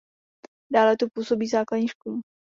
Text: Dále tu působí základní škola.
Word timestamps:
Dále 0.73 0.97
tu 0.97 1.07
působí 1.13 1.47
základní 1.47 1.87
škola. 1.87 2.17